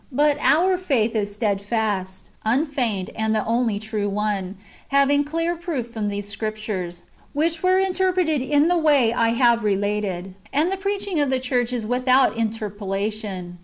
[0.11, 6.07] But our faith is stedfast, unfeigned, and the only true one, having clear proof from
[6.07, 11.19] these Scriptures, which v\ ere interpreted in the way I have related; and the preaching
[11.19, 13.59] of the church is without inter polation.